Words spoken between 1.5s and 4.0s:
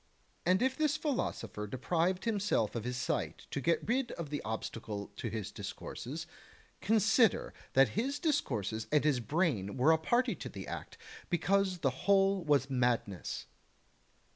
deprived himself of his sight to get